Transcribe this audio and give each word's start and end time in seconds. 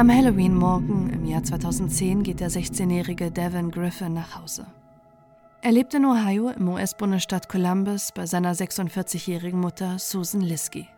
Am 0.00 0.10
Halloween-Morgen 0.10 1.10
im 1.10 1.26
Jahr 1.26 1.44
2010 1.44 2.22
geht 2.22 2.40
der 2.40 2.50
16-jährige 2.50 3.30
Devin 3.30 3.70
Griffin 3.70 4.14
nach 4.14 4.40
Hause. 4.40 4.66
Er 5.60 5.72
lebt 5.72 5.92
in 5.92 6.06
Ohio 6.06 6.48
im 6.48 6.70
US-Bundesstaat 6.70 7.50
Columbus 7.50 8.10
bei 8.10 8.24
seiner 8.24 8.54
46-jährigen 8.54 9.60
Mutter 9.60 9.98
Susan 9.98 10.40
Liskey. 10.40 10.88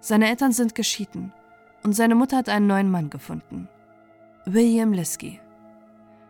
Seine 0.00 0.28
Eltern 0.28 0.50
sind 0.50 0.74
geschieden 0.74 1.32
und 1.84 1.92
seine 1.92 2.16
Mutter 2.16 2.38
hat 2.38 2.48
einen 2.48 2.66
neuen 2.66 2.90
Mann 2.90 3.10
gefunden, 3.10 3.68
William 4.44 4.92
Liskey. 4.92 5.38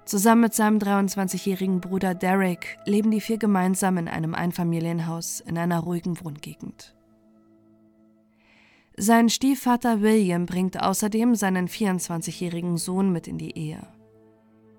Zusammen 0.05 0.43
mit 0.43 0.53
seinem 0.53 0.77
23-jährigen 0.77 1.81
Bruder 1.81 2.15
Derek 2.15 2.77
leben 2.85 3.11
die 3.11 3.23
vier 3.23 3.39
gemeinsam 3.39 3.97
in 3.97 4.09
einem 4.09 4.35
Einfamilienhaus 4.35 5.41
in 5.41 5.57
einer 5.57 5.79
ruhigen 5.79 6.23
Wohngegend. 6.23 6.93
Sein 8.97 9.29
Stiefvater 9.31 10.03
William 10.03 10.47
bringt 10.47 10.83
außerdem 10.83 11.35
seinen 11.35 11.67
24-jährigen 11.67 12.77
Sohn 12.77 13.11
mit 13.11 13.27
in 13.27 13.39
die 13.39 13.57
Ehe. 13.57 13.81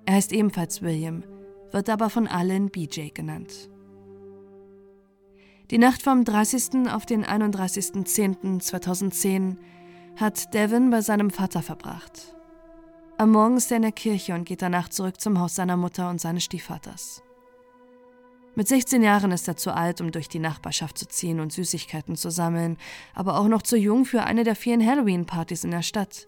Er 0.05 0.13
heißt 0.15 0.31
ebenfalls 0.33 0.83
William, 0.83 1.23
wird 1.71 1.89
aber 1.89 2.11
von 2.11 2.27
allen 2.27 2.69
BJ 2.69 3.07
genannt. 3.09 3.71
Die 5.71 5.79
Nacht 5.79 6.03
vom 6.03 6.25
30. 6.25 6.91
auf 6.91 7.07
den 7.07 7.25
31.10.2010 7.25 9.57
hat 10.17 10.53
Devin 10.53 10.91
bei 10.91 11.01
seinem 11.01 11.31
Vater 11.31 11.63
verbracht. 11.63 12.35
Am 13.17 13.31
Morgen 13.31 13.57
ist 13.57 13.71
er 13.71 13.77
in 13.77 13.83
der 13.83 13.91
Kirche 13.91 14.35
und 14.35 14.45
geht 14.45 14.61
danach 14.61 14.89
zurück 14.89 15.19
zum 15.19 15.39
Haus 15.39 15.55
seiner 15.55 15.77
Mutter 15.77 16.11
und 16.11 16.21
seines 16.21 16.43
Stiefvaters. 16.43 17.23
Mit 18.55 18.67
16 18.67 19.01
Jahren 19.01 19.31
ist 19.31 19.47
er 19.47 19.57
zu 19.57 19.73
alt, 19.73 19.99
um 19.99 20.11
durch 20.11 20.29
die 20.29 20.39
Nachbarschaft 20.39 20.97
zu 20.97 21.07
ziehen 21.07 21.39
und 21.39 21.51
Süßigkeiten 21.51 22.15
zu 22.15 22.29
sammeln, 22.29 22.77
aber 23.15 23.39
auch 23.39 23.47
noch 23.47 23.63
zu 23.63 23.77
jung 23.77 24.05
für 24.05 24.23
eine 24.23 24.43
der 24.43 24.55
vielen 24.55 24.85
Halloween-Partys 24.85 25.63
in 25.63 25.71
der 25.71 25.81
Stadt. 25.81 26.27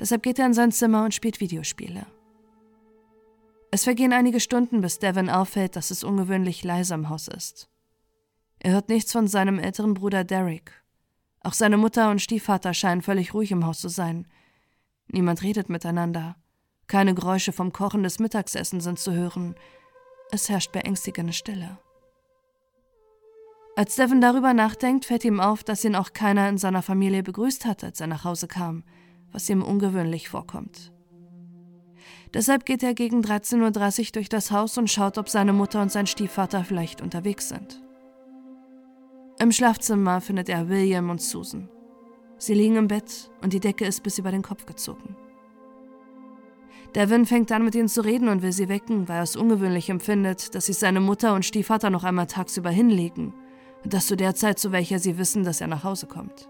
Deshalb 0.00 0.22
geht 0.22 0.38
er 0.38 0.46
in 0.46 0.54
sein 0.54 0.72
Zimmer 0.72 1.04
und 1.04 1.12
spielt 1.14 1.40
Videospiele. 1.40 2.06
Es 3.70 3.84
vergehen 3.84 4.12
einige 4.12 4.40
Stunden, 4.40 4.80
bis 4.80 4.98
Devin 4.98 5.30
auffällt, 5.30 5.76
dass 5.76 5.90
es 5.90 6.04
ungewöhnlich 6.04 6.64
leise 6.64 6.94
im 6.94 7.08
Haus 7.10 7.28
ist. 7.28 7.68
Er 8.58 8.72
hört 8.72 8.88
nichts 8.88 9.12
von 9.12 9.28
seinem 9.28 9.58
älteren 9.58 9.94
Bruder 9.94 10.24
Derek. 10.24 10.72
Auch 11.40 11.54
seine 11.54 11.76
Mutter 11.76 12.10
und 12.10 12.22
Stiefvater 12.22 12.72
scheinen 12.74 13.02
völlig 13.02 13.34
ruhig 13.34 13.50
im 13.50 13.66
Haus 13.66 13.80
zu 13.80 13.88
sein. 13.88 14.26
Niemand 15.08 15.42
redet 15.42 15.68
miteinander. 15.68 16.36
Keine 16.86 17.14
Geräusche 17.14 17.52
vom 17.52 17.72
Kochen 17.72 18.02
des 18.02 18.18
Mittagessens 18.18 18.84
sind 18.84 18.98
zu 18.98 19.12
hören. 19.12 19.54
Es 20.34 20.48
herrscht 20.48 20.72
beängstigende 20.72 21.34
Stille. 21.34 21.78
Als 23.76 23.96
Devin 23.96 24.22
darüber 24.22 24.54
nachdenkt, 24.54 25.04
fällt 25.04 25.26
ihm 25.26 25.40
auf, 25.40 25.62
dass 25.62 25.84
ihn 25.84 25.94
auch 25.94 26.14
keiner 26.14 26.48
in 26.48 26.56
seiner 26.56 26.80
Familie 26.80 27.22
begrüßt 27.22 27.66
hat, 27.66 27.84
als 27.84 28.00
er 28.00 28.06
nach 28.06 28.24
Hause 28.24 28.48
kam, 28.48 28.82
was 29.30 29.50
ihm 29.50 29.62
ungewöhnlich 29.62 30.30
vorkommt. 30.30 30.90
Deshalb 32.32 32.64
geht 32.64 32.82
er 32.82 32.94
gegen 32.94 33.20
13.30 33.20 34.06
Uhr 34.06 34.12
durch 34.12 34.30
das 34.30 34.50
Haus 34.50 34.78
und 34.78 34.90
schaut, 34.90 35.18
ob 35.18 35.28
seine 35.28 35.52
Mutter 35.52 35.82
und 35.82 35.92
sein 35.92 36.06
Stiefvater 36.06 36.64
vielleicht 36.64 37.02
unterwegs 37.02 37.50
sind. 37.50 37.82
Im 39.38 39.52
Schlafzimmer 39.52 40.22
findet 40.22 40.48
er 40.48 40.70
William 40.70 41.10
und 41.10 41.20
Susan. 41.20 41.68
Sie 42.38 42.54
liegen 42.54 42.76
im 42.76 42.88
Bett 42.88 43.30
und 43.42 43.52
die 43.52 43.60
Decke 43.60 43.84
ist 43.84 44.02
bis 44.02 44.16
über 44.16 44.30
den 44.30 44.42
Kopf 44.42 44.64
gezogen. 44.64 45.14
Devin 46.94 47.24
fängt 47.24 47.50
an, 47.52 47.64
mit 47.64 47.74
ihnen 47.74 47.88
zu 47.88 48.02
reden 48.02 48.28
und 48.28 48.42
will 48.42 48.52
sie 48.52 48.68
wecken, 48.68 49.08
weil 49.08 49.16
er 49.16 49.22
es 49.22 49.36
ungewöhnlich 49.36 49.88
empfindet, 49.88 50.54
dass 50.54 50.66
sich 50.66 50.76
seine 50.76 51.00
Mutter 51.00 51.34
und 51.34 51.44
Stiefvater 51.44 51.88
noch 51.88 52.04
einmal 52.04 52.26
tagsüber 52.26 52.70
hinlegen 52.70 53.32
und 53.82 53.94
das 53.94 54.06
zu 54.06 54.16
der 54.16 54.34
Zeit, 54.34 54.58
zu 54.58 54.72
welcher 54.72 54.98
sie 54.98 55.16
wissen, 55.16 55.42
dass 55.42 55.60
er 55.60 55.68
nach 55.68 55.84
Hause 55.84 56.06
kommt. 56.06 56.48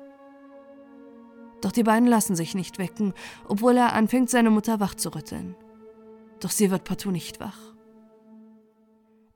Doch 1.60 1.70
die 1.70 1.84
beiden 1.84 2.08
lassen 2.08 2.34
sich 2.34 2.56
nicht 2.56 2.78
wecken, 2.78 3.14
obwohl 3.46 3.76
er 3.76 3.92
anfängt, 3.92 4.30
seine 4.30 4.50
Mutter 4.50 4.80
wach 4.80 4.96
zu 4.96 5.14
rütteln. 5.14 5.54
Doch 6.40 6.50
sie 6.50 6.72
wird 6.72 6.82
partout 6.82 7.12
nicht 7.12 7.38
wach. 7.38 7.58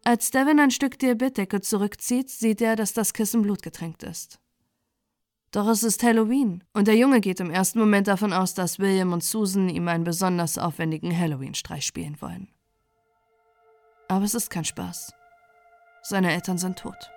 Als 0.03 0.31
Devin 0.33 0.59
ein 0.59 0.73
Stück 0.73 0.99
der 0.99 1.15
Bettdecke 1.15 1.61
zurückzieht, 1.61 2.31
sieht 2.31 2.61
er, 2.61 2.75
dass 2.75 2.93
das 2.93 3.13
Kissen 3.13 3.43
blutgetränkt 3.43 4.03
ist. 4.03 4.41
Doch 5.57 5.69
es 5.69 5.83
ist 5.83 6.03
Halloween 6.03 6.63
und 6.75 6.87
der 6.87 6.97
Junge 6.97 7.23
geht 7.23 7.41
im 7.41 7.49
ersten 7.49 7.79
Moment 7.79 8.09
davon 8.09 8.35
aus, 8.35 8.53
dass 8.53 8.79
William 8.79 9.15
und 9.15 9.25
Susan 9.25 9.71
ihm 9.71 9.89
einen 9.89 10.05
besonders 10.05 10.59
aufwendigen 10.59 11.19
Halloween-Streich 11.19 11.87
spielen 11.87 12.21
wollen. 12.21 12.49
Aber 14.07 14.27
es 14.27 14.35
ist 14.35 14.51
kein 14.51 14.67
Spaß. 14.67 15.15
Seine 16.03 16.35
Eltern 16.35 16.59
sind 16.59 16.79
tot. 16.79 17.11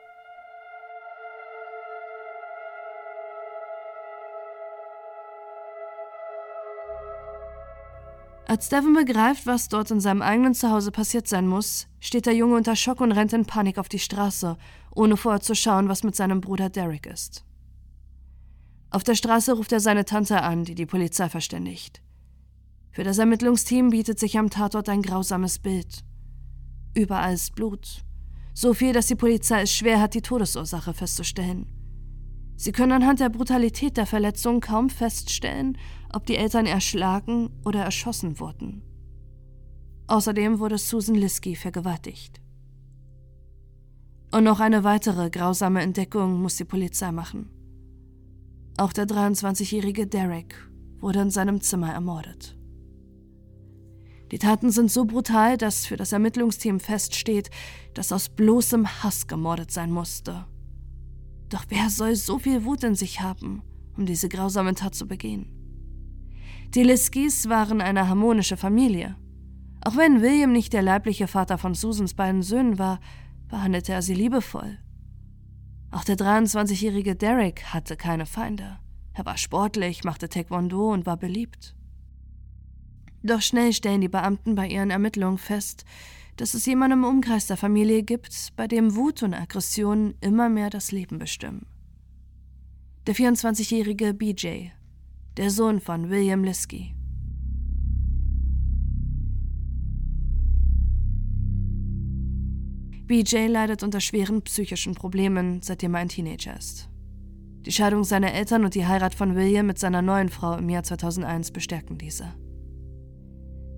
Als 8.47 8.69
Devin 8.69 8.93
begreift, 8.93 9.47
was 9.47 9.67
dort 9.67 9.91
in 9.91 9.99
seinem 9.99 10.21
eigenen 10.21 10.53
Zuhause 10.53 10.91
passiert 10.91 11.27
sein 11.27 11.45
muss, 11.45 11.89
steht 11.99 12.25
der 12.25 12.35
Junge 12.35 12.55
unter 12.55 12.77
Schock 12.77 13.01
und 13.01 13.11
rennt 13.11 13.33
in 13.33 13.43
Panik 13.43 13.77
auf 13.77 13.89
die 13.89 13.99
Straße, 13.99 14.55
ohne 14.95 15.17
vorher 15.17 15.41
zu 15.41 15.55
schauen, 15.55 15.89
was 15.89 16.03
mit 16.05 16.15
seinem 16.15 16.39
Bruder 16.39 16.69
Derek 16.69 17.05
ist. 17.05 17.43
Auf 18.91 19.03
der 19.03 19.15
Straße 19.15 19.53
ruft 19.53 19.71
er 19.71 19.79
seine 19.79 20.05
Tante 20.05 20.41
an, 20.41 20.63
die 20.63 20.75
die 20.75 20.85
Polizei 20.85 21.29
verständigt. 21.29 22.01
Für 22.91 23.03
das 23.03 23.19
Ermittlungsteam 23.19 23.91
bietet 23.91 24.19
sich 24.19 24.37
am 24.37 24.49
Tatort 24.49 24.89
ein 24.89 25.01
grausames 25.01 25.59
Bild. 25.59 26.03
Überall 26.95 27.33
ist 27.33 27.55
Blut. 27.55 28.03
So 28.53 28.73
viel, 28.73 28.93
dass 28.93 29.07
die 29.07 29.15
Polizei 29.15 29.61
es 29.61 29.71
schwer 29.71 30.01
hat, 30.01 30.15
die 30.15 30.21
Todesursache 30.21 30.93
festzustellen. 30.93 31.67
Sie 32.55 32.71
können 32.71 32.91
anhand 32.91 33.19
der 33.19 33.29
Brutalität 33.29 33.95
der 33.95 34.05
Verletzung 34.05 34.59
kaum 34.59 34.89
feststellen, 34.89 35.77
ob 36.11 36.25
die 36.25 36.35
Eltern 36.35 36.65
erschlagen 36.65 37.51
oder 37.63 37.83
erschossen 37.83 38.39
wurden. 38.39 38.81
Außerdem 40.07 40.59
wurde 40.59 40.77
Susan 40.77 41.15
Liskey 41.15 41.55
vergewaltigt. 41.55 42.41
Und 44.31 44.43
noch 44.43 44.59
eine 44.59 44.83
weitere 44.83 45.29
grausame 45.29 45.81
Entdeckung 45.81 46.41
muss 46.41 46.57
die 46.57 46.65
Polizei 46.65 47.11
machen. 47.11 47.49
Auch 48.79 48.93
der 48.93 49.07
23-jährige 49.07 50.07
Derek 50.07 50.55
wurde 51.01 51.19
in 51.19 51.31
seinem 51.31 51.59
Zimmer 51.59 51.91
ermordet. 51.91 52.57
Die 54.31 54.39
Taten 54.39 54.71
sind 54.71 54.89
so 54.89 55.03
brutal, 55.03 55.57
dass 55.57 55.85
für 55.85 55.97
das 55.97 56.13
Ermittlungsteam 56.13 56.79
feststeht, 56.79 57.49
dass 57.93 58.13
aus 58.13 58.29
bloßem 58.29 59.03
Hass 59.03 59.27
gemordet 59.27 59.69
sein 59.69 59.91
musste. 59.91 60.45
Doch 61.49 61.65
wer 61.67 61.89
soll 61.89 62.15
so 62.15 62.39
viel 62.39 62.63
Wut 62.63 62.85
in 62.85 62.95
sich 62.95 63.19
haben, 63.19 63.63
um 63.97 64.05
diese 64.05 64.29
grausame 64.29 64.73
Tat 64.75 64.95
zu 64.95 65.09
begehen? 65.09 65.51
Die 66.73 66.83
Liskis 66.83 67.49
waren 67.49 67.81
eine 67.81 68.07
harmonische 68.07 68.55
Familie. 68.55 69.17
Auch 69.81 69.97
wenn 69.97 70.21
William 70.21 70.53
nicht 70.53 70.71
der 70.71 70.83
leibliche 70.83 71.27
Vater 71.27 71.57
von 71.57 71.73
Susans 71.73 72.13
beiden 72.13 72.43
Söhnen 72.43 72.79
war, 72.79 73.01
behandelte 73.49 73.91
er 73.91 74.01
sie 74.01 74.15
liebevoll. 74.15 74.77
Auch 75.91 76.03
der 76.03 76.17
23-jährige 76.17 77.15
Derek 77.15 77.63
hatte 77.65 77.97
keine 77.97 78.25
Feinde. 78.25 78.79
Er 79.13 79.25
war 79.25 79.37
sportlich, 79.37 80.03
machte 80.03 80.29
Taekwondo 80.29 80.93
und 80.93 81.05
war 81.05 81.17
beliebt. 81.17 81.75
Doch 83.23 83.41
schnell 83.41 83.73
stellen 83.73 84.01
die 84.01 84.07
Beamten 84.07 84.55
bei 84.55 84.67
ihren 84.67 84.91
Ermittlungen 84.91 85.37
fest, 85.37 85.83
dass 86.37 86.53
es 86.53 86.65
jemanden 86.65 86.99
im 86.99 87.03
Umkreis 87.03 87.47
der 87.47 87.57
Familie 87.57 88.03
gibt, 88.03 88.53
bei 88.55 88.67
dem 88.67 88.95
Wut 88.95 89.23
und 89.23 89.33
Aggression 89.33 90.13
immer 90.21 90.47
mehr 90.47 90.69
das 90.69 90.91
Leben 90.91 91.19
bestimmen. 91.19 91.65
Der 93.07 93.15
24-jährige 93.15 94.13
BJ, 94.13 94.69
der 95.35 95.49
Sohn 95.49 95.81
von 95.81 96.09
William 96.09 96.43
Liskey. 96.43 96.93
BJ 103.09 103.47
leidet 103.47 103.81
unter 103.81 104.01
schweren 104.01 104.43
psychischen 104.43 104.93
Problemen, 104.93 105.63
seitdem 105.63 105.95
er 105.95 106.01
ein 106.01 106.09
Teenager 106.09 106.55
ist. 106.55 106.89
Die 107.65 107.71
Scheidung 107.71 108.03
seiner 108.03 108.33
Eltern 108.33 108.63
und 108.63 108.75
die 108.75 108.85
Heirat 108.85 109.15
von 109.15 109.35
William 109.35 109.65
mit 109.65 109.79
seiner 109.79 110.03
neuen 110.03 110.29
Frau 110.29 110.55
im 110.57 110.69
Jahr 110.69 110.83
2001 110.83 111.49
bestärken 111.49 111.97
diese. 111.97 112.35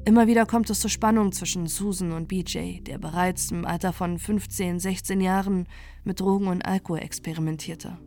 Immer 0.03 0.27
wieder 0.27 0.45
kommt 0.45 0.69
es 0.69 0.81
zur 0.81 0.89
Spannung 0.89 1.31
zwischen 1.31 1.67
Susan 1.67 2.11
und 2.11 2.27
BJ, 2.27 2.81
der 2.81 2.97
bereits 2.97 3.51
im 3.51 3.63
Alter 3.63 3.93
von 3.93 4.19
15, 4.19 4.79
16 4.81 5.21
Jahren 5.21 5.65
mit 6.03 6.19
Drogen 6.19 6.47
und 6.47 6.65
Alkohol 6.65 6.99
experimentierte. 6.99 7.97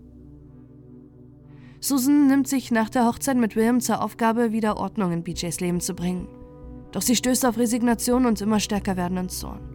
Susan 1.80 2.26
nimmt 2.26 2.48
sich 2.48 2.70
nach 2.70 2.90
der 2.90 3.06
Hochzeit 3.06 3.38
mit 3.38 3.56
William 3.56 3.80
zur 3.80 4.02
Aufgabe, 4.02 4.52
wieder 4.52 4.76
Ordnung 4.76 5.10
in 5.10 5.24
BJs 5.24 5.58
Leben 5.60 5.80
zu 5.80 5.94
bringen. 5.94 6.28
Doch 6.92 7.00
sie 7.00 7.16
stößt 7.16 7.46
auf 7.46 7.56
Resignation 7.56 8.26
und 8.26 8.42
immer 8.42 8.60
stärker 8.60 8.98
werdenden 8.98 9.30
Zorn. 9.30 9.73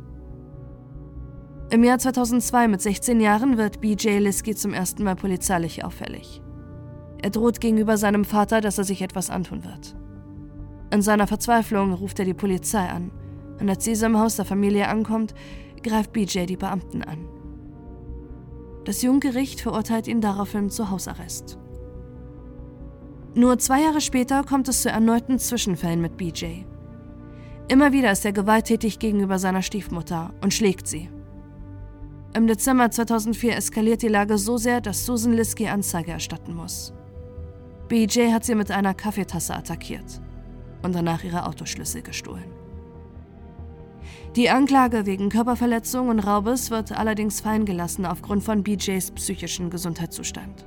Im 1.71 1.83
Jahr 1.83 1.99
2002 1.99 2.67
mit 2.67 2.81
16 2.81 3.21
Jahren 3.21 3.57
wird 3.57 3.79
BJ 3.79 4.17
Liskey 4.17 4.55
zum 4.55 4.73
ersten 4.73 5.03
Mal 5.03 5.15
polizeilich 5.15 5.85
auffällig. 5.85 6.41
Er 7.21 7.29
droht 7.29 7.61
gegenüber 7.61 7.95
seinem 7.95 8.25
Vater, 8.25 8.59
dass 8.59 8.79
er 8.79 8.83
sich 8.85 9.03
etwas 9.03 9.29
antun 9.29 9.63
wird. 9.63 9.95
In 10.91 11.03
seiner 11.03 11.27
Verzweiflung 11.27 11.93
ruft 11.93 12.17
er 12.17 12.25
die 12.25 12.33
Polizei 12.33 12.89
an 12.89 13.11
und 13.59 13.69
als 13.69 13.83
dieser 13.83 14.07
im 14.07 14.17
Haus 14.17 14.37
der 14.37 14.45
Familie 14.45 14.87
ankommt, 14.87 15.35
greift 15.83 16.11
BJ 16.11 16.45
die 16.45 16.57
Beamten 16.57 17.03
an. 17.03 17.27
Das 18.85 19.03
Jugendgericht 19.03 19.61
verurteilt 19.61 20.07
ihn 20.07 20.21
daraufhin 20.21 20.71
zu 20.71 20.89
Hausarrest. 20.89 21.59
Nur 23.35 23.59
zwei 23.59 23.83
Jahre 23.83 24.01
später 24.01 24.43
kommt 24.43 24.67
es 24.69 24.81
zu 24.81 24.89
erneuten 24.89 25.37
Zwischenfällen 25.37 26.01
mit 26.01 26.17
BJ. 26.17 26.63
Immer 27.67 27.91
wieder 27.91 28.11
ist 28.11 28.25
er 28.25 28.31
gewalttätig 28.31 28.97
gegenüber 28.97 29.37
seiner 29.37 29.61
Stiefmutter 29.61 30.33
und 30.41 30.51
schlägt 30.51 30.87
sie. 30.87 31.09
Im 32.33 32.45
Dezember 32.45 32.91
2004 32.91 33.55
eskaliert 33.55 34.03
die 34.03 34.07
Lage 34.07 34.37
so 34.37 34.57
sehr, 34.57 34.81
dass 34.81 35.05
Susan 35.05 35.33
Liskey 35.33 35.67
Anzeige 35.67 36.11
erstatten 36.11 36.53
muss. 36.53 36.93
BJ 37.87 38.31
hat 38.31 38.45
sie 38.45 38.53
mit 38.53 38.69
einer 38.69 38.93
Kaffeetasse 38.93 39.55
attackiert 39.55 40.21
und 40.83 40.93
danach 40.93 41.23
ihre 41.23 41.47
Autoschlüssel 41.47 42.03
gestohlen. 42.03 42.45
Die 44.35 44.51
Anklage 44.51 45.07
wegen 45.07 45.29
Körperverletzung 45.29 46.07
und 46.07 46.19
Raubes 46.19 46.69
wird 46.69 46.91
allerdings 46.91 47.41
fallen 47.41 47.65
gelassen 47.65 48.05
aufgrund 48.05 48.43
von 48.43 48.61
BJs 48.61 49.11
psychischen 49.11 49.71
Gesundheitszustand. 49.71 50.65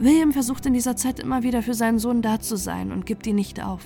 William 0.00 0.32
versucht 0.32 0.66
in 0.66 0.72
dieser 0.72 0.96
Zeit 0.96 1.20
immer 1.20 1.44
wieder 1.44 1.62
für 1.62 1.74
seinen 1.74 2.00
Sohn 2.00 2.20
da 2.20 2.40
zu 2.40 2.56
sein 2.56 2.90
und 2.90 3.06
gibt 3.06 3.28
ihn 3.28 3.36
nicht 3.36 3.62
auf. 3.62 3.84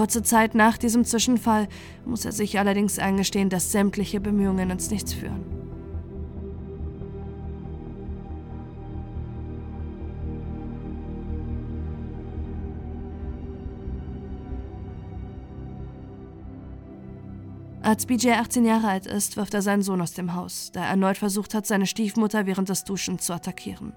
Kurze 0.00 0.22
Zeit 0.22 0.54
nach 0.54 0.78
diesem 0.78 1.04
Zwischenfall 1.04 1.68
muss 2.06 2.24
er 2.24 2.32
sich 2.32 2.58
allerdings 2.58 2.98
eingestehen, 2.98 3.50
dass 3.50 3.70
sämtliche 3.70 4.18
Bemühungen 4.18 4.70
ins 4.70 4.90
Nichts 4.90 5.12
führen. 5.12 5.44
Als 17.82 18.06
BJ 18.06 18.30
18 18.30 18.64
Jahre 18.64 18.88
alt 18.88 19.04
ist, 19.04 19.36
wirft 19.36 19.52
er 19.52 19.60
seinen 19.60 19.82
Sohn 19.82 20.00
aus 20.00 20.14
dem 20.14 20.34
Haus, 20.34 20.70
da 20.72 20.80
er 20.80 20.88
erneut 20.88 21.18
versucht 21.18 21.52
hat, 21.52 21.66
seine 21.66 21.84
Stiefmutter 21.84 22.46
während 22.46 22.70
des 22.70 22.84
Duschens 22.84 23.26
zu 23.26 23.34
attackieren. 23.34 23.92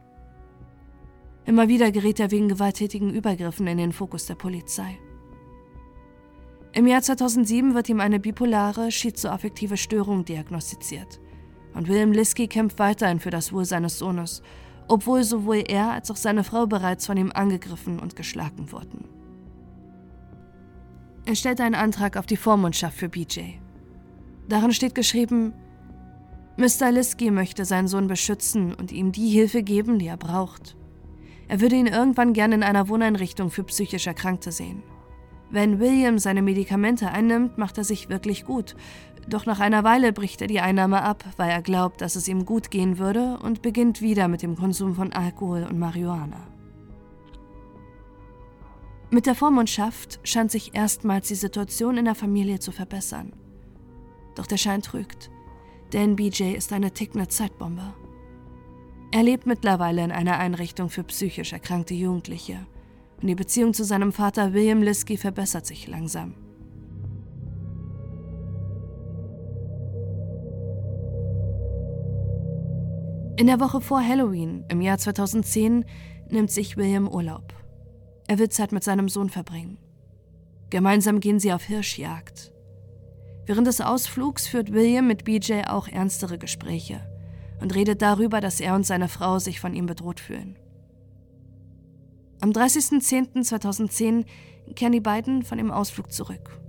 Immer 1.45 1.69
wieder 1.69 1.93
gerät 1.93 2.19
er 2.19 2.31
wegen 2.31 2.49
gewalttätigen 2.49 3.13
Übergriffen 3.13 3.67
in 3.67 3.77
den 3.77 3.93
Fokus 3.93 4.25
der 4.25 4.35
Polizei. 4.35 4.99
Im 6.75 6.87
Jahr 6.87 7.03
2007 7.03 7.75
wird 7.75 7.87
ihm 7.89 7.99
eine 7.99 8.19
bipolare, 8.19 8.91
schizoaffektive 8.91 9.77
Störung 9.77 10.25
diagnostiziert. 10.25 11.19
Und 11.75 11.87
William 11.87 12.11
Liskey 12.11 12.47
kämpft 12.47 12.79
weiterhin 12.79 13.19
für 13.19 13.29
das 13.29 13.53
Wohl 13.53 13.65
seines 13.65 13.99
Sohnes, 13.99 14.41
obwohl 14.87 15.23
sowohl 15.23 15.63
er 15.67 15.91
als 15.91 16.09
auch 16.09 16.15
seine 16.15 16.43
Frau 16.43 16.65
bereits 16.65 17.05
von 17.05 17.15
ihm 17.15 17.31
angegriffen 17.31 17.99
und 17.99 18.15
geschlagen 18.15 18.71
wurden. 18.71 19.07
Er 21.25 21.35
stellt 21.35 21.61
einen 21.61 21.75
Antrag 21.75 22.17
auf 22.17 22.25
die 22.25 22.37
Vormundschaft 22.37 22.97
für 22.97 23.07
BJ. 23.07 23.41
Darin 24.49 24.73
steht 24.73 24.95
geschrieben, 24.95 25.53
Mr. 26.57 26.91
Liskey 26.91 27.29
möchte 27.29 27.65
seinen 27.65 27.87
Sohn 27.87 28.07
beschützen 28.07 28.73
und 28.73 28.91
ihm 28.91 29.11
die 29.11 29.29
Hilfe 29.29 29.61
geben, 29.61 29.99
die 29.99 30.07
er 30.07 30.17
braucht. 30.17 30.75
Er 31.47 31.61
würde 31.61 31.75
ihn 31.75 31.87
irgendwann 31.87 32.33
gerne 32.33 32.55
in 32.55 32.63
einer 32.63 32.89
Wohneinrichtung 32.89 33.51
für 33.51 33.63
psychisch 33.63 34.07
Erkrankte 34.07 34.51
sehen. 34.51 34.81
Wenn 35.53 35.79
William 35.79 36.17
seine 36.17 36.41
Medikamente 36.41 37.11
einnimmt, 37.11 37.59
macht 37.59 37.77
er 37.77 37.83
sich 37.83 38.09
wirklich 38.09 38.43
gut. 38.43 38.75
Doch 39.27 39.45
nach 39.45 39.59
einer 39.59 39.83
Weile 39.83 40.11
bricht 40.11 40.41
er 40.41 40.47
die 40.47 40.59
Einnahme 40.59 41.03
ab, 41.03 41.23
weil 41.37 41.51
er 41.51 41.61
glaubt, 41.61 42.01
dass 42.01 42.15
es 42.15 42.27
ihm 42.27 42.43
gut 42.43 42.71
gehen 42.71 42.97
würde 42.97 43.37
und 43.37 43.61
beginnt 43.61 44.01
wieder 44.01 44.27
mit 44.27 44.41
dem 44.41 44.55
Konsum 44.55 44.95
von 44.95 45.13
Alkohol 45.13 45.67
und 45.69 45.77
Marihuana. 45.77 46.47
Mit 49.11 49.27
der 49.27 49.35
Vormundschaft 49.35 50.19
scheint 50.23 50.49
sich 50.49 50.73
erstmals 50.73 51.27
die 51.27 51.35
Situation 51.35 51.97
in 51.97 52.05
der 52.05 52.15
Familie 52.15 52.57
zu 52.57 52.71
verbessern. 52.71 53.31
Doch 54.33 54.47
der 54.47 54.57
Schein 54.57 54.81
trügt, 54.81 55.29
denn 55.93 56.15
BJ 56.15 56.55
ist 56.55 56.73
eine 56.73 56.89
tickende 56.89 57.27
Zeitbombe. 57.27 57.93
Er 59.11 59.21
lebt 59.21 59.45
mittlerweile 59.45 60.03
in 60.03 60.11
einer 60.11 60.39
Einrichtung 60.39 60.89
für 60.89 61.03
psychisch 61.03 61.53
erkrankte 61.53 61.93
Jugendliche 61.93 62.65
und 63.21 63.27
die 63.27 63.35
Beziehung 63.35 63.73
zu 63.73 63.83
seinem 63.83 64.11
Vater 64.11 64.53
William 64.53 64.81
Liskey 64.81 65.17
verbessert 65.17 65.65
sich 65.65 65.87
langsam. 65.87 66.35
In 73.35 73.47
der 73.47 73.59
Woche 73.59 73.81
vor 73.81 74.01
Halloween 74.01 74.63
im 74.69 74.79
Jahr 74.81 74.99
2010 74.99 75.85
nimmt 76.29 76.51
sich 76.51 76.77
William 76.77 77.07
Urlaub. 77.07 77.53
Er 78.27 78.39
will 78.39 78.49
Zeit 78.49 78.71
mit 78.71 78.83
seinem 78.83 79.09
Sohn 79.09 79.29
verbringen. 79.29 79.77
Gemeinsam 80.69 81.19
gehen 81.19 81.39
sie 81.39 81.51
auf 81.51 81.63
Hirschjagd. 81.63 82.53
Während 83.45 83.67
des 83.67 83.81
Ausflugs 83.81 84.47
führt 84.47 84.71
William 84.71 85.07
mit 85.07 85.25
BJ 85.25 85.63
auch 85.67 85.87
ernstere 85.87 86.37
Gespräche 86.37 87.01
und 87.59 87.75
redet 87.75 88.01
darüber, 88.01 88.39
dass 88.39 88.59
er 88.59 88.75
und 88.75 88.85
seine 88.85 89.09
Frau 89.09 89.39
sich 89.39 89.59
von 89.59 89.73
ihm 89.73 89.87
bedroht 89.87 90.19
fühlen. 90.19 90.57
Am 92.43 92.49
30.10.2010 92.49 94.25
kehren 94.75 94.91
die 94.91 94.99
beiden 94.99 95.43
von 95.43 95.57
dem 95.57 95.71
Ausflug 95.71 96.11
zurück. 96.11 96.59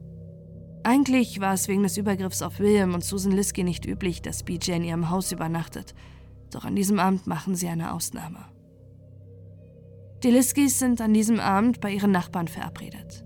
Eigentlich 0.85 1.41
war 1.41 1.53
es 1.53 1.67
wegen 1.67 1.83
des 1.83 1.97
Übergriffs 1.97 2.43
auf 2.43 2.61
William 2.61 2.95
und 2.95 3.03
Susan 3.03 3.33
Liskey 3.33 3.65
nicht 3.65 3.85
üblich, 3.85 4.23
dass 4.23 4.45
BJ 4.45 4.71
in 4.71 4.85
ihrem 4.85 5.11
Haus 5.11 5.33
übernachtet, 5.33 5.97
doch 6.53 6.65
an 6.65 6.77
diesem 6.77 7.01
Abend 7.01 7.27
machen 7.27 7.57
sie 7.57 7.67
eine 7.67 7.93
Ausnahme. 7.93 8.45
Die 10.23 10.31
Liskeys 10.31 10.79
sind 10.79 11.01
an 11.01 11.13
diesem 11.13 11.41
Abend 11.41 11.81
bei 11.81 11.91
ihren 11.91 12.13
Nachbarn 12.13 12.47
verabredet. 12.47 13.25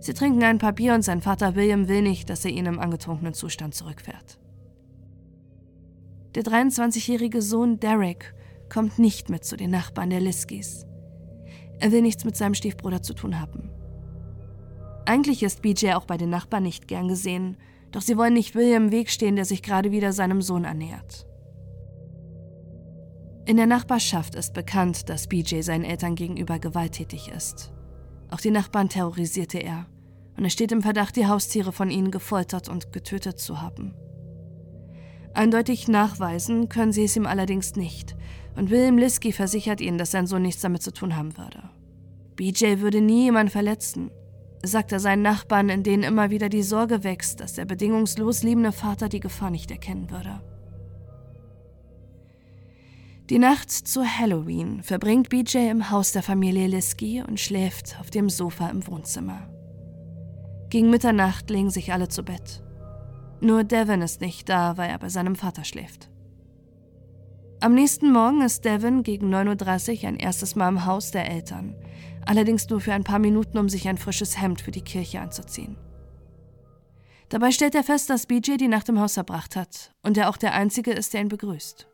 Sie 0.00 0.14
trinken 0.14 0.44
ein 0.44 0.56
paar 0.56 0.72
Bier 0.72 0.94
und 0.94 1.02
sein 1.02 1.20
Vater 1.20 1.56
William 1.56 1.88
will 1.88 2.00
nicht, 2.00 2.30
dass 2.30 2.46
er 2.46 2.52
ihn 2.52 2.64
im 2.64 2.80
angetrunkenen 2.80 3.34
Zustand 3.34 3.74
zurückfährt. 3.74 4.40
Der 6.36 6.42
23-jährige 6.42 7.42
Sohn 7.42 7.80
Derek 7.80 8.34
kommt 8.70 8.98
nicht 8.98 9.28
mit 9.28 9.44
zu 9.44 9.58
den 9.58 9.72
Nachbarn 9.72 10.08
der 10.08 10.20
Liskeys. 10.20 10.86
Er 11.82 11.90
will 11.90 12.00
nichts 12.00 12.24
mit 12.24 12.36
seinem 12.36 12.54
Stiefbruder 12.54 13.02
zu 13.02 13.12
tun 13.12 13.40
haben. 13.40 13.68
Eigentlich 15.04 15.42
ist 15.42 15.62
BJ 15.62 15.94
auch 15.94 16.04
bei 16.04 16.16
den 16.16 16.30
Nachbarn 16.30 16.62
nicht 16.62 16.86
gern 16.86 17.08
gesehen, 17.08 17.56
doch 17.90 18.02
sie 18.02 18.16
wollen 18.16 18.34
nicht 18.34 18.54
William 18.54 18.84
im 18.84 18.92
Weg 18.92 19.10
stehen, 19.10 19.34
der 19.34 19.44
sich 19.44 19.64
gerade 19.64 19.90
wieder 19.90 20.12
seinem 20.12 20.42
Sohn 20.42 20.64
annähert. 20.64 21.26
In 23.46 23.56
der 23.56 23.66
Nachbarschaft 23.66 24.36
ist 24.36 24.54
bekannt, 24.54 25.08
dass 25.08 25.26
BJ 25.26 25.62
seinen 25.62 25.84
Eltern 25.84 26.14
gegenüber 26.14 26.60
gewalttätig 26.60 27.32
ist. 27.36 27.72
Auch 28.30 28.40
die 28.40 28.52
Nachbarn 28.52 28.88
terrorisierte 28.88 29.58
er, 29.58 29.86
und 30.36 30.44
er 30.44 30.50
steht 30.50 30.70
im 30.70 30.82
Verdacht, 30.82 31.16
die 31.16 31.26
Haustiere 31.26 31.72
von 31.72 31.90
ihnen 31.90 32.12
gefoltert 32.12 32.68
und 32.68 32.92
getötet 32.92 33.40
zu 33.40 33.60
haben. 33.60 33.96
Eindeutig 35.34 35.88
nachweisen 35.88 36.68
können 36.68 36.92
sie 36.92 37.04
es 37.04 37.16
ihm 37.16 37.26
allerdings 37.26 37.74
nicht, 37.74 38.14
und 38.56 38.70
William 38.70 38.98
Liskey 38.98 39.32
versichert 39.32 39.80
ihnen, 39.80 39.98
dass 39.98 40.10
sein 40.10 40.26
Sohn 40.26 40.42
nichts 40.42 40.62
damit 40.62 40.82
zu 40.82 40.92
tun 40.92 41.16
haben 41.16 41.36
würde. 41.36 41.62
BJ 42.36 42.80
würde 42.80 43.00
nie 43.00 43.24
jemanden 43.24 43.50
verletzen, 43.50 44.10
sagt 44.62 44.92
er 44.92 45.00
seinen 45.00 45.22
Nachbarn, 45.22 45.68
in 45.68 45.82
denen 45.82 46.02
immer 46.02 46.30
wieder 46.30 46.48
die 46.48 46.62
Sorge 46.62 47.04
wächst, 47.04 47.40
dass 47.40 47.54
der 47.54 47.64
bedingungslos 47.64 48.42
liebende 48.42 48.72
Vater 48.72 49.08
die 49.08 49.20
Gefahr 49.20 49.50
nicht 49.50 49.70
erkennen 49.70 50.10
würde. 50.10 50.40
Die 53.30 53.38
Nacht 53.38 53.70
zu 53.70 54.04
Halloween 54.04 54.82
verbringt 54.82 55.30
BJ 55.30 55.70
im 55.70 55.90
Haus 55.90 56.12
der 56.12 56.22
Familie 56.22 56.66
Liskey 56.66 57.22
und 57.22 57.40
schläft 57.40 57.98
auf 58.00 58.10
dem 58.10 58.28
Sofa 58.28 58.68
im 58.68 58.86
Wohnzimmer. 58.86 59.48
Gegen 60.68 60.90
Mitternacht 60.90 61.48
legen 61.48 61.70
sich 61.70 61.92
alle 61.92 62.08
zu 62.08 62.24
Bett. 62.24 62.62
Nur 63.40 63.64
Devin 63.64 64.02
ist 64.02 64.20
nicht 64.20 64.48
da, 64.48 64.76
weil 64.76 64.90
er 64.90 64.98
bei 64.98 65.08
seinem 65.08 65.36
Vater 65.36 65.64
schläft. 65.64 66.11
Am 67.62 67.74
nächsten 67.74 68.10
Morgen 68.10 68.42
ist 68.42 68.64
Devin 68.64 69.04
gegen 69.04 69.32
9.30 69.32 70.02
Uhr 70.02 70.08
ein 70.08 70.16
erstes 70.16 70.56
Mal 70.56 70.68
im 70.68 70.84
Haus 70.84 71.12
der 71.12 71.30
Eltern, 71.30 71.76
allerdings 72.26 72.68
nur 72.68 72.80
für 72.80 72.92
ein 72.92 73.04
paar 73.04 73.20
Minuten, 73.20 73.56
um 73.56 73.68
sich 73.68 73.86
ein 73.86 73.98
frisches 73.98 74.42
Hemd 74.42 74.60
für 74.60 74.72
die 74.72 74.82
Kirche 74.82 75.20
anzuziehen. 75.20 75.76
Dabei 77.28 77.52
stellt 77.52 77.76
er 77.76 77.84
fest, 77.84 78.10
dass 78.10 78.26
BJ 78.26 78.56
die 78.56 78.66
Nacht 78.66 78.88
im 78.88 78.98
Haus 78.98 79.14
verbracht 79.14 79.54
hat 79.54 79.94
und 80.02 80.18
er 80.18 80.28
auch 80.28 80.38
der 80.38 80.54
Einzige 80.54 80.90
ist, 80.90 81.14
der 81.14 81.20
ihn 81.20 81.28
begrüßt. 81.28 81.86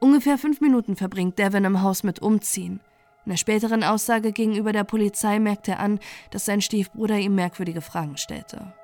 Ungefähr 0.00 0.38
fünf 0.38 0.60
Minuten 0.60 0.96
verbringt 0.96 1.38
Devin 1.38 1.64
im 1.64 1.82
Haus 1.82 2.02
mit 2.02 2.20
Umziehen. 2.20 2.80
In 3.26 3.30
der 3.30 3.36
späteren 3.36 3.84
Aussage 3.84 4.32
gegenüber 4.32 4.72
der 4.72 4.82
Polizei 4.82 5.38
merkt 5.38 5.68
er 5.68 5.78
an, 5.78 6.00
dass 6.32 6.46
sein 6.46 6.62
Stiefbruder 6.62 7.16
ihm 7.16 7.36
merkwürdige 7.36 7.80
Fragen 7.80 8.16
stellte. 8.16 8.74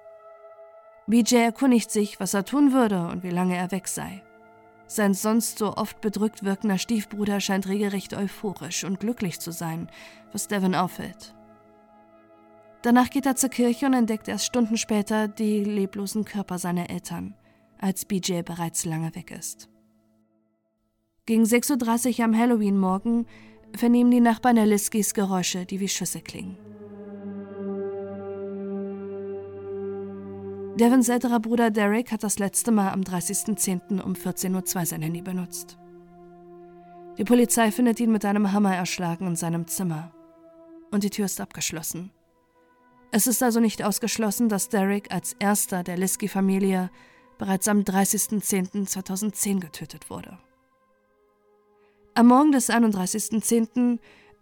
BJ 1.09 1.35
erkundigt 1.35 1.91
sich, 1.91 2.21
was 2.21 2.33
er 2.33 2.45
tun 2.45 2.73
würde 2.73 3.09
und 3.09 3.25
wie 3.25 3.31
lange 3.31 3.57
er 3.57 3.73
weg 3.73 3.89
sei. 3.89 4.23
Sein 4.87 5.15
sonst 5.15 5.59
so 5.59 5.75
oft 5.75 6.01
bedrückt 6.01 6.45
wirkender 6.45 6.79
Stiefbruder 6.79 7.41
scheint 7.41 7.67
regelrecht 7.69 8.15
euphorisch 8.15 8.85
und 8.85 9.01
glücklich 9.01 9.41
zu 9.41 9.51
sein, 9.51 9.89
was 10.33 10.49
Devin 10.49 10.75
auffällt. 10.75 11.35
Danach 12.83 13.11
geht 13.11 13.27
er 13.27 13.35
zur 13.35 13.51
Kirche 13.51 13.87
und 13.87 13.95
entdeckt 13.95 14.29
erst 14.29 14.47
Stunden 14.47 14.77
später 14.77 15.27
die 15.27 15.65
leblosen 15.65 16.25
Körper 16.25 16.59
seiner 16.59 16.89
Eltern, 16.89 17.35
als 17.79 18.05
BJ 18.05 18.43
bereits 18.43 18.85
lange 18.85 19.15
weg 19.17 19.33
ist. 19.33 19.69
Gegen 21.27 21.43
6.30 21.43 22.21
Uhr 22.21 22.25
am 22.25 22.39
Halloween-Morgen 22.39 23.27
vernehmen 23.75 24.13
die 24.13 24.21
Nachbarn 24.21 24.55
der 24.55 24.67
Liskys 24.67 25.15
Geräusche, 25.15 25.67
die 25.67 25.81
wie 25.81 25.89
Schüsse 25.89 26.21
klingen. 26.21 26.57
Devins 30.79 31.09
älterer 31.09 31.41
Bruder 31.41 31.71
Derek 31.71 32.13
hat 32.13 32.23
das 32.23 32.39
letzte 32.39 32.71
Mal 32.71 32.91
am 32.91 33.01
30.10. 33.01 33.99
um 34.03 34.13
14.02 34.13 34.77
Uhr 34.77 34.85
sein 34.85 35.01
Handy 35.01 35.23
benutzt. 35.23 35.79
Die 37.17 37.25
Polizei 37.25 37.73
findet 37.73 37.99
ihn 37.99 38.13
mit 38.13 38.27
einem 38.27 38.53
Hammer 38.53 38.77
erschlagen 38.77 39.27
in 39.27 39.37
seinem 39.37 39.67
Zimmer. 39.67 40.13
Und 40.91 41.03
die 41.03 41.09
Tür 41.09 41.25
ist 41.25 41.41
abgeschlossen. 41.41 42.11
Es 43.11 43.27
ist 43.27 43.43
also 43.43 43.59
nicht 43.59 43.83
ausgeschlossen, 43.83 44.51
dass 44.51 44.69
Derek 44.69 45.11
als 45.15 45.35
erster 45.39 45.83
der 45.83 45.97
Liskey-Familie 45.97 46.91
bereits 47.39 47.69
am 47.69 47.81
30.10.2010 47.81 49.61
getötet 49.61 50.11
wurde. 50.11 50.39
Am 52.13 52.27
Morgen 52.27 52.53
des 52.53 52.69
31.10. 52.69 53.99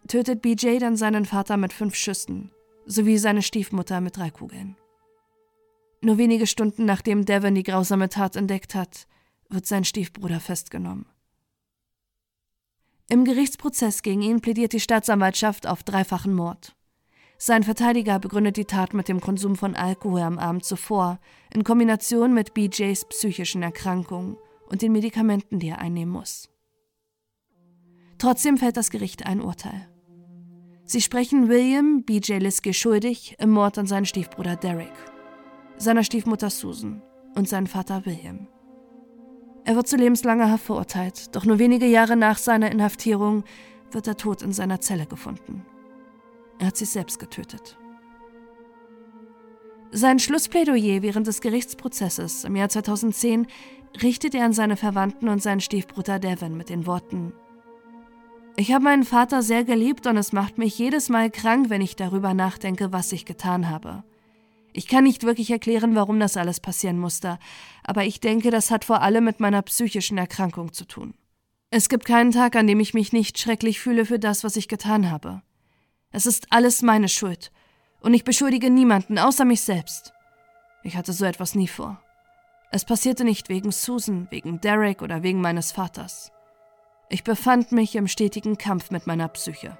tötet 0.09 0.41
BJ 0.41 0.79
dann 0.79 0.97
seinen 0.97 1.25
Vater 1.25 1.55
mit 1.55 1.71
fünf 1.71 1.95
Schüssen 1.95 2.51
sowie 2.85 3.17
seine 3.19 3.41
Stiefmutter 3.41 4.01
mit 4.01 4.17
drei 4.17 4.31
Kugeln. 4.31 4.75
Nur 6.01 6.17
wenige 6.17 6.47
Stunden 6.47 6.85
nachdem 6.85 7.25
Devon 7.25 7.55
die 7.55 7.63
grausame 7.63 8.09
Tat 8.09 8.35
entdeckt 8.35 8.75
hat, 8.75 9.07
wird 9.49 9.65
sein 9.65 9.83
Stiefbruder 9.83 10.39
festgenommen. 10.39 11.05
Im 13.07 13.23
Gerichtsprozess 13.23 14.01
gegen 14.01 14.21
ihn 14.21 14.41
plädiert 14.41 14.73
die 14.73 14.79
Staatsanwaltschaft 14.79 15.67
auf 15.67 15.83
dreifachen 15.83 16.33
Mord. 16.33 16.75
Sein 17.37 17.63
Verteidiger 17.63 18.17
begründet 18.17 18.57
die 18.57 18.65
Tat 18.65 18.93
mit 18.93 19.07
dem 19.07 19.19
Konsum 19.21 19.55
von 19.55 19.75
Alkohol 19.75 20.21
am 20.21 20.39
Abend 20.39 20.65
zuvor, 20.65 21.19
in 21.53 21.63
Kombination 21.63 22.33
mit 22.33 22.53
BJs 22.53 23.05
psychischen 23.09 23.61
Erkrankungen 23.61 24.37
und 24.69 24.81
den 24.81 24.91
Medikamenten, 24.91 25.59
die 25.59 25.67
er 25.69 25.79
einnehmen 25.79 26.13
muss. 26.13 26.49
Trotzdem 28.17 28.57
fällt 28.57 28.77
das 28.77 28.89
Gericht 28.89 29.25
ein 29.25 29.41
Urteil. 29.41 29.89
Sie 30.85 31.01
sprechen 31.01 31.49
William 31.49 32.03
BJ 32.03 32.37
Liske 32.37 32.73
schuldig 32.73 33.35
im 33.39 33.51
Mord 33.51 33.77
an 33.77 33.87
seinen 33.87 34.05
Stiefbruder 34.05 34.55
Derek, 34.55 34.93
seiner 35.85 36.03
Stiefmutter 36.03 36.49
Susan 36.49 37.01
und 37.35 37.47
seinen 37.47 37.67
Vater 37.67 38.05
William. 38.05 38.47
Er 39.63 39.75
wird 39.75 39.87
zu 39.87 39.95
lebenslanger 39.95 40.51
Haft 40.51 40.65
verurteilt, 40.65 41.35
doch 41.35 41.45
nur 41.45 41.59
wenige 41.59 41.85
Jahre 41.85 42.15
nach 42.15 42.37
seiner 42.37 42.71
Inhaftierung 42.71 43.43
wird 43.91 44.07
er 44.07 44.17
tot 44.17 44.41
in 44.41 44.51
seiner 44.51 44.81
Zelle 44.81 45.05
gefunden. 45.05 45.65
Er 46.59 46.67
hat 46.67 46.77
sich 46.77 46.89
selbst 46.89 47.19
getötet. 47.19 47.77
Sein 49.91 50.19
Schlussplädoyer 50.19 51.01
während 51.03 51.27
des 51.27 51.39
Gerichtsprozesses 51.39 52.43
im 52.43 52.55
Jahr 52.55 52.69
2010 52.69 53.47
richtet 54.01 54.35
er 54.35 54.45
an 54.45 54.53
seine 54.53 54.77
Verwandten 54.77 55.29
und 55.29 55.41
seinen 55.41 55.61
Stiefbruder 55.61 56.19
Devin 56.19 56.57
mit 56.57 56.69
den 56.69 56.85
Worten 56.85 57.31
Ich 58.57 58.73
habe 58.73 58.83
meinen 58.83 59.03
Vater 59.03 59.41
sehr 59.41 59.63
geliebt 59.63 60.07
und 60.07 60.17
es 60.17 60.33
macht 60.33 60.57
mich 60.57 60.77
jedes 60.77 61.09
Mal 61.09 61.29
krank, 61.29 61.69
wenn 61.69 61.81
ich 61.81 61.95
darüber 61.95 62.33
nachdenke, 62.33 62.91
was 62.91 63.11
ich 63.11 63.25
getan 63.25 63.69
habe. 63.69 64.03
Ich 64.77 64.89
kann 64.89 65.05
nicht 65.05 65.23
wirklich 65.23 65.51
erklären, 65.51 65.95
warum 65.95 66.19
das 66.19 66.35
alles 66.35 66.59
passieren 66.59 66.99
musste, 66.99 67.39
aber 67.81 68.03
ich 68.03 68.19
denke, 68.19 68.51
das 68.51 68.71
hat 68.71 68.83
vor 68.83 69.01
allem 69.01 69.23
mit 69.23 69.39
meiner 69.39 69.61
psychischen 69.61 70.17
Erkrankung 70.17 70.73
zu 70.73 70.83
tun. 70.83 71.13
Es 71.69 71.87
gibt 71.87 72.03
keinen 72.03 72.31
Tag, 72.31 72.57
an 72.57 72.67
dem 72.67 72.81
ich 72.81 72.93
mich 72.93 73.13
nicht 73.13 73.39
schrecklich 73.39 73.79
fühle 73.79 74.05
für 74.05 74.19
das, 74.19 74.43
was 74.43 74.57
ich 74.57 74.67
getan 74.67 75.09
habe. 75.09 75.41
Es 76.11 76.25
ist 76.25 76.47
alles 76.49 76.81
meine 76.81 77.07
Schuld. 77.07 77.53
Und 78.01 78.13
ich 78.15 78.25
beschuldige 78.25 78.69
niemanden 78.69 79.17
außer 79.17 79.45
mich 79.45 79.61
selbst. 79.61 80.11
Ich 80.83 80.97
hatte 80.97 81.13
so 81.13 81.23
etwas 81.23 81.55
nie 81.55 81.69
vor. 81.69 82.03
Es 82.69 82.83
passierte 82.83 83.23
nicht 83.23 83.47
wegen 83.47 83.71
Susan, 83.71 84.27
wegen 84.29 84.59
Derek 84.59 85.01
oder 85.01 85.23
wegen 85.23 85.39
meines 85.39 85.71
Vaters. 85.71 86.33
Ich 87.09 87.23
befand 87.23 87.71
mich 87.71 87.95
im 87.95 88.09
stetigen 88.09 88.57
Kampf 88.57 88.91
mit 88.91 89.07
meiner 89.07 89.29
Psyche. 89.29 89.77